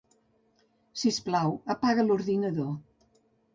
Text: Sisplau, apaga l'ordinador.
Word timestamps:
Sisplau, 1.01 1.53
apaga 1.75 2.07
l'ordinador. 2.09 2.75